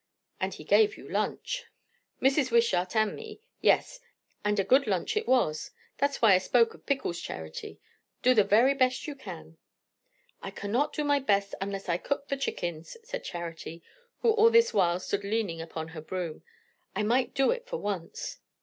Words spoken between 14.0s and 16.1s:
who all this while stood leaning upon her